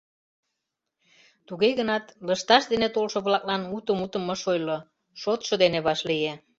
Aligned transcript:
Туге 1.47 1.69
гынат, 1.79 2.05
«лышташ» 2.27 2.63
дене 2.71 2.87
толшо-влаклан 2.95 3.61
уто 3.75 3.91
мутым 3.99 4.25
ыш 4.33 4.41
ойло, 4.53 4.77
шотшо 5.21 5.53
дене 5.63 5.79
вашлие. 5.87 6.33